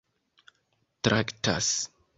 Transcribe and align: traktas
traktas 1.03 1.67